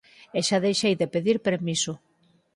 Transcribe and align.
E 0.37 0.39
xa 0.47 0.57
deixei 0.65 0.93
de 1.01 1.11
pedir 1.13 1.37
permiso. 1.47 1.93